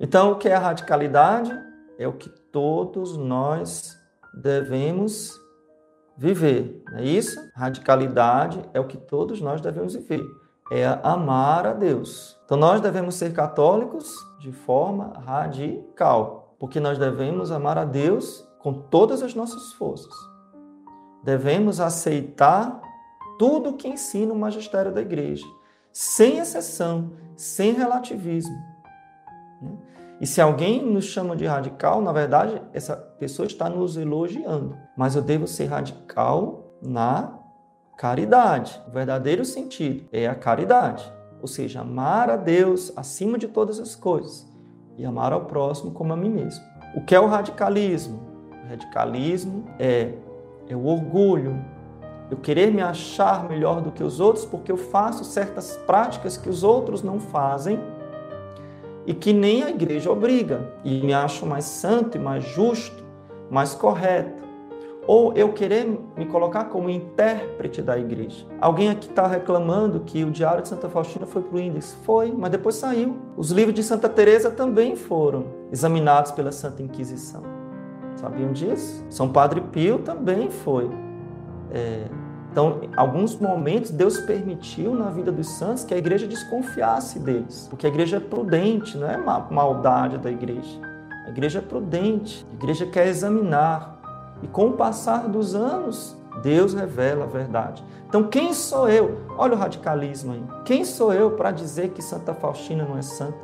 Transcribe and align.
Então, 0.00 0.32
o 0.32 0.36
que 0.36 0.48
é 0.48 0.54
a 0.54 0.60
radicalidade? 0.60 1.52
É 1.98 2.06
o 2.06 2.12
que 2.12 2.28
todos 2.28 3.16
nós 3.16 3.98
devemos 4.32 5.34
viver. 6.16 6.82
Não 6.90 6.98
é 6.98 7.04
isso? 7.04 7.40
Radicalidade 7.54 8.62
é 8.72 8.80
o 8.80 8.86
que 8.86 8.96
todos 8.96 9.40
nós 9.40 9.60
devemos 9.60 9.94
viver. 9.94 10.24
É 10.70 10.86
amar 11.02 11.66
a 11.66 11.72
Deus. 11.72 12.38
Então, 12.44 12.56
nós 12.56 12.80
devemos 12.80 13.16
ser 13.16 13.32
católicos 13.32 14.14
de 14.38 14.52
forma 14.52 15.12
radical, 15.24 16.54
porque 16.58 16.78
nós 16.78 16.98
devemos 16.98 17.50
amar 17.50 17.78
a 17.78 17.84
Deus 17.84 18.46
com 18.58 18.72
todas 18.72 19.22
as 19.22 19.34
nossas 19.34 19.72
forças. 19.72 20.14
Devemos 21.24 21.80
aceitar 21.80 22.80
tudo 23.38 23.70
o 23.70 23.74
que 23.74 23.88
ensina 23.88 24.32
o 24.32 24.38
magistério 24.38 24.92
da 24.92 25.00
igreja, 25.00 25.46
sem 25.92 26.38
exceção, 26.38 27.12
sem 27.36 27.72
relativismo. 27.72 28.56
E 30.20 30.26
se 30.26 30.40
alguém 30.40 30.84
nos 30.84 31.04
chama 31.04 31.36
de 31.36 31.46
radical, 31.46 32.02
na 32.02 32.12
verdade, 32.12 32.60
essa 32.72 32.96
pessoa 32.96 33.46
está 33.46 33.68
nos 33.68 33.96
elogiando. 33.96 34.76
Mas 34.96 35.14
eu 35.14 35.22
devo 35.22 35.46
ser 35.46 35.66
radical 35.66 36.74
na 36.82 37.38
caridade. 37.96 38.80
O 38.88 38.90
verdadeiro 38.90 39.44
sentido 39.44 40.08
é 40.12 40.26
a 40.26 40.34
caridade. 40.34 41.12
Ou 41.40 41.46
seja, 41.46 41.82
amar 41.82 42.30
a 42.30 42.36
Deus 42.36 42.92
acima 42.96 43.38
de 43.38 43.46
todas 43.46 43.78
as 43.78 43.94
coisas 43.94 44.48
e 44.96 45.04
amar 45.04 45.32
ao 45.32 45.44
próximo 45.44 45.92
como 45.92 46.12
a 46.12 46.16
mim 46.16 46.30
mesmo. 46.30 46.64
O 46.96 47.04
que 47.04 47.14
é 47.14 47.20
o 47.20 47.26
radicalismo? 47.26 48.20
O 48.64 48.68
radicalismo 48.68 49.66
é, 49.78 50.14
é 50.68 50.74
o 50.74 50.84
orgulho, 50.84 51.64
eu 52.30 52.36
querer 52.36 52.70
me 52.70 52.82
achar 52.82 53.48
melhor 53.48 53.80
do 53.80 53.90
que 53.90 54.02
os 54.02 54.20
outros 54.20 54.44
porque 54.44 54.70
eu 54.70 54.76
faço 54.76 55.24
certas 55.24 55.76
práticas 55.86 56.36
que 56.36 56.48
os 56.48 56.62
outros 56.62 57.02
não 57.02 57.18
fazem 57.18 57.80
e 59.08 59.14
que 59.14 59.32
nem 59.32 59.62
a 59.62 59.70
igreja 59.70 60.12
obriga, 60.12 60.70
e 60.84 61.00
me 61.00 61.14
acho 61.14 61.46
mais 61.46 61.64
santo 61.64 62.18
e 62.18 62.20
mais 62.20 62.44
justo, 62.44 63.02
mais 63.50 63.74
correto. 63.74 64.42
Ou 65.06 65.32
eu 65.32 65.50
querer 65.54 65.98
me 66.14 66.26
colocar 66.26 66.64
como 66.64 66.90
intérprete 66.90 67.80
da 67.80 67.98
igreja. 67.98 68.44
Alguém 68.60 68.90
aqui 68.90 69.08
está 69.08 69.26
reclamando 69.26 70.00
que 70.00 70.22
o 70.24 70.30
Diário 70.30 70.60
de 70.60 70.68
Santa 70.68 70.90
Faustina 70.90 71.24
foi 71.24 71.40
para 71.40 71.56
o 71.56 71.58
índice. 71.58 71.96
Foi, 72.04 72.30
mas 72.30 72.50
depois 72.50 72.74
saiu. 72.74 73.16
Os 73.34 73.50
livros 73.50 73.74
de 73.74 73.82
Santa 73.82 74.10
Teresa 74.10 74.50
também 74.50 74.94
foram 74.94 75.46
examinados 75.72 76.30
pela 76.32 76.52
Santa 76.52 76.82
Inquisição. 76.82 77.42
Sabiam 78.16 78.52
disso? 78.52 79.02
São 79.08 79.30
Padre 79.30 79.62
Pio 79.62 80.00
também 80.00 80.50
foi. 80.50 80.90
É, 81.72 82.04
então, 82.50 82.80
em 82.82 82.90
alguns 82.96 83.38
momentos, 83.38 83.90
Deus 83.90 84.18
permitiu 84.18 84.94
na 84.94 85.10
vida 85.10 85.30
dos 85.30 85.48
santos 85.50 85.84
que 85.84 85.94
a 85.94 85.98
igreja 85.98 86.26
desconfiasse 86.26 87.18
deles, 87.18 87.66
porque 87.68 87.86
a 87.86 87.88
igreja 87.88 88.16
é 88.16 88.20
prudente, 88.20 88.96
não 88.96 89.08
é 89.08 89.16
maldade 89.16 90.18
da 90.18 90.30
igreja. 90.30 90.80
A 91.26 91.28
igreja 91.28 91.58
é 91.58 91.62
prudente, 91.62 92.46
a 92.50 92.54
igreja 92.54 92.86
quer 92.86 93.06
examinar. 93.06 93.98
E 94.42 94.46
com 94.46 94.68
o 94.68 94.72
passar 94.72 95.28
dos 95.28 95.54
anos, 95.54 96.16
Deus 96.42 96.72
revela 96.72 97.24
a 97.24 97.28
verdade. 97.28 97.84
Então, 98.08 98.24
quem 98.24 98.54
sou 98.54 98.88
eu? 98.88 99.18
Olha 99.36 99.54
o 99.54 99.58
radicalismo 99.58 100.32
aí. 100.32 100.42
Quem 100.64 100.84
sou 100.84 101.12
eu 101.12 101.32
para 101.32 101.50
dizer 101.50 101.90
que 101.90 102.00
Santa 102.00 102.32
Faustina 102.32 102.84
não 102.84 102.96
é 102.96 103.02
santa? 103.02 103.36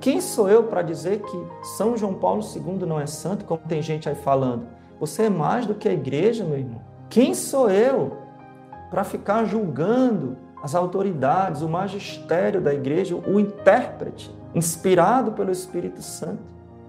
Quem 0.00 0.20
sou 0.20 0.48
eu 0.48 0.64
para 0.64 0.82
dizer 0.82 1.20
que 1.22 1.46
São 1.76 1.96
João 1.96 2.14
Paulo 2.14 2.42
II 2.42 2.86
não 2.86 3.00
é 3.00 3.06
santo, 3.06 3.44
como 3.44 3.60
tem 3.68 3.82
gente 3.82 4.08
aí 4.08 4.14
falando? 4.14 4.66
Você 5.00 5.24
é 5.24 5.30
mais 5.30 5.66
do 5.66 5.74
que 5.74 5.88
a 5.88 5.92
igreja, 5.92 6.44
meu 6.44 6.58
irmão. 6.58 6.80
Quem 7.08 7.34
sou 7.34 7.70
eu 7.70 8.21
para 8.92 9.04
ficar 9.04 9.46
julgando 9.46 10.36
as 10.62 10.74
autoridades, 10.74 11.62
o 11.62 11.68
magistério 11.68 12.60
da 12.60 12.74
igreja, 12.74 13.16
o 13.16 13.40
intérprete, 13.40 14.30
inspirado 14.54 15.32
pelo 15.32 15.50
Espírito 15.50 16.02
Santo 16.02 16.42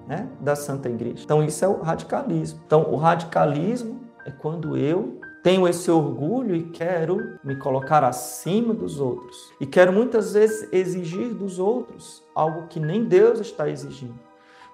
né, 0.05 0.27
da 0.41 0.53
Santa 0.53 0.89
Igreja. 0.89 1.23
Então, 1.23 1.41
isso 1.41 1.63
é 1.63 1.67
o 1.67 1.81
radicalismo. 1.81 2.59
Então, 2.67 2.91
o 2.91 2.97
radicalismo 2.97 4.01
é 4.25 4.31
quando 4.31 4.75
eu 4.75 5.17
tenho 5.41 5.65
esse 5.65 5.89
orgulho 5.89 6.53
e 6.53 6.63
quero 6.71 7.39
me 7.41 7.55
colocar 7.55 8.03
acima 8.03 8.73
dos 8.73 8.99
outros. 8.99 9.37
E 9.61 9.65
quero 9.65 9.93
muitas 9.93 10.33
vezes 10.33 10.67
exigir 10.73 11.33
dos 11.33 11.57
outros 11.57 12.21
algo 12.35 12.67
que 12.67 12.81
nem 12.81 13.05
Deus 13.05 13.39
está 13.39 13.69
exigindo. 13.69 14.19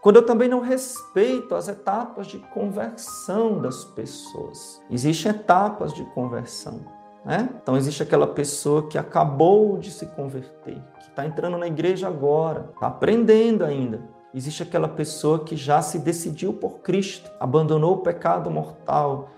Quando 0.01 0.15
eu 0.15 0.25
também 0.25 0.49
não 0.49 0.61
respeito 0.61 1.53
as 1.53 1.67
etapas 1.67 2.25
de 2.25 2.39
conversão 2.39 3.61
das 3.61 3.85
pessoas. 3.85 4.81
Existem 4.89 5.29
etapas 5.29 5.93
de 5.93 6.03
conversão. 6.05 6.98
Né? 7.29 7.47
Então 7.61 7.77
existe 7.77 8.01
aquela 8.01 8.25
pessoa 8.25 8.87
que 8.87 8.97
acabou 8.97 9.77
de 9.77 9.91
se 9.91 10.07
converter, 10.07 10.81
que 10.99 11.09
está 11.09 11.27
entrando 11.27 11.59
na 11.59 11.67
igreja 11.67 12.07
agora, 12.07 12.71
está 12.73 12.87
aprendendo 12.87 13.63
ainda. 13.63 14.01
Existe 14.33 14.63
aquela 14.63 14.87
pessoa 14.87 15.43
que 15.43 15.55
já 15.55 15.79
se 15.79 15.99
decidiu 15.99 16.53
por 16.53 16.79
Cristo, 16.79 17.29
abandonou 17.39 17.93
o 17.93 17.97
pecado 17.99 18.49
mortal, 18.49 19.29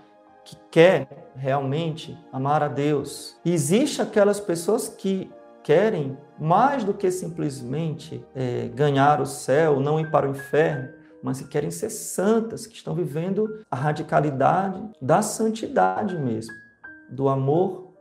que 0.42 0.56
quer 0.70 1.06
realmente 1.36 2.18
amar 2.32 2.62
a 2.62 2.68
Deus. 2.68 3.36
E 3.44 3.52
existe 3.52 4.00
aquelas 4.00 4.40
pessoas 4.40 4.88
que 4.88 5.30
querem 5.62 6.16
mais 6.38 6.84
do 6.84 6.94
que 6.94 7.10
simplesmente 7.10 8.24
é, 8.34 8.68
ganhar 8.68 9.20
o 9.20 9.26
céu, 9.26 9.78
não 9.78 10.00
ir 10.00 10.10
para 10.10 10.26
o 10.26 10.30
inferno, 10.30 10.88
mas 11.22 11.42
que 11.42 11.48
querem 11.48 11.70
ser 11.70 11.90
santas, 11.90 12.66
que 12.66 12.74
estão 12.74 12.94
vivendo 12.94 13.60
a 13.70 13.76
radicalidade 13.76 14.82
da 15.00 15.20
santidade 15.20 16.16
mesmo 16.16 16.62
do 17.12 17.28
amor 17.28 17.92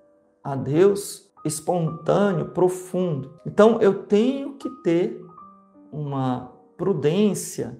a 0.44 0.56
Deus 0.56 1.30
espontâneo, 1.46 2.50
profundo. 2.50 3.40
Então 3.46 3.80
eu 3.82 4.04
tenho 4.04 4.54
que 4.54 4.70
ter 4.84 5.24
uma 5.92 6.52
prudência, 6.78 7.80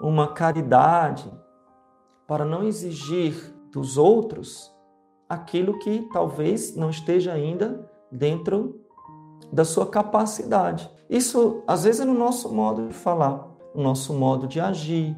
uma 0.00 0.28
caridade 0.28 1.30
para 2.26 2.44
não 2.44 2.62
exigir 2.62 3.54
dos 3.72 3.98
outros 3.98 4.72
aquilo 5.28 5.78
que 5.78 6.08
talvez 6.12 6.74
não 6.74 6.90
esteja 6.90 7.32
ainda 7.32 7.88
dentro 8.10 8.80
da 9.52 9.64
sua 9.64 9.86
capacidade. 9.86 10.90
Isso 11.08 11.62
às 11.66 11.84
vezes 11.84 12.00
é 12.00 12.04
no 12.04 12.14
nosso 12.14 12.52
modo 12.52 12.88
de 12.88 12.94
falar, 12.94 13.48
no 13.74 13.82
nosso 13.82 14.14
modo 14.14 14.46
de 14.46 14.60
agir, 14.60 15.16